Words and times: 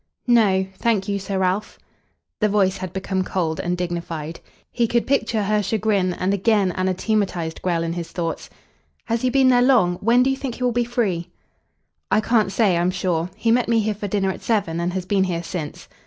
"No, 0.25 0.65
thank 0.79 1.07
you, 1.07 1.19
Sir 1.19 1.37
Ralph." 1.37 1.77
The 2.39 2.49
voice 2.49 2.77
had 2.77 2.91
become 2.91 3.23
cold 3.23 3.59
and 3.59 3.77
dignified. 3.77 4.39
He 4.71 4.87
could 4.87 5.05
picture 5.05 5.43
her 5.43 5.61
chagrin, 5.61 6.13
and 6.15 6.33
again 6.33 6.71
anathematised 6.71 7.61
Grell 7.61 7.83
in 7.83 7.93
his 7.93 8.11
thoughts. 8.11 8.49
"Has 9.05 9.21
he 9.21 9.29
been 9.29 9.49
there 9.49 9.61
long? 9.61 9.97
When 9.97 10.23
do 10.23 10.31
you 10.31 10.37
think 10.37 10.55
he 10.55 10.63
will 10.63 10.71
be 10.71 10.85
free?" 10.85 11.29
"I 12.09 12.19
can't 12.19 12.51
say, 12.51 12.77
I'm 12.79 12.89
sure. 12.89 13.29
He 13.35 13.51
met 13.51 13.67
me 13.69 13.79
here 13.79 13.93
for 13.93 14.07
dinner 14.07 14.31
at 14.31 14.41
seven 14.41 14.79
and 14.79 14.91
has 14.93 15.05
been 15.05 15.25
here 15.25 15.43
since." 15.43 15.87